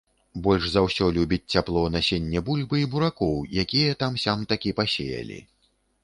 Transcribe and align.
Больш 0.45 0.63
за 0.75 0.81
ўсё 0.85 1.07
любіць 1.17 1.49
цяпло 1.57 1.83
насенне 1.95 2.41
бульбы 2.47 2.79
і 2.83 2.85
буракоў, 2.95 3.35
якія 3.65 3.91
там-сям 4.05 4.39
такі 4.55 4.73
пасеялі. 4.81 5.37